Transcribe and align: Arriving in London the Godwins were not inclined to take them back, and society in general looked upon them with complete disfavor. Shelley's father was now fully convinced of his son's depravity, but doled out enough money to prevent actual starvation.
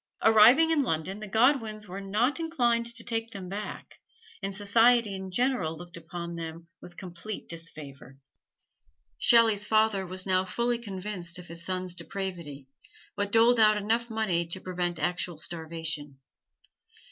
Arriving 0.23 0.71
in 0.71 0.81
London 0.81 1.19
the 1.19 1.27
Godwins 1.27 1.87
were 1.87 2.01
not 2.01 2.39
inclined 2.39 2.87
to 2.87 3.03
take 3.03 3.29
them 3.29 3.47
back, 3.47 3.99
and 4.41 4.55
society 4.55 5.13
in 5.13 5.29
general 5.29 5.77
looked 5.77 5.95
upon 5.95 6.33
them 6.35 6.67
with 6.81 6.97
complete 6.97 7.47
disfavor. 7.47 8.17
Shelley's 9.19 9.67
father 9.67 10.07
was 10.07 10.25
now 10.25 10.43
fully 10.43 10.79
convinced 10.79 11.37
of 11.37 11.45
his 11.49 11.63
son's 11.63 11.93
depravity, 11.93 12.67
but 13.15 13.31
doled 13.31 13.59
out 13.59 13.77
enough 13.77 14.09
money 14.09 14.47
to 14.47 14.59
prevent 14.59 14.97
actual 14.97 15.37
starvation. 15.37 16.17